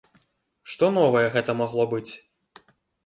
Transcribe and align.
Што 0.71 0.89
новае 0.97 1.23
гэта 1.35 1.57
магло 1.63 1.83
быць? 1.93 2.11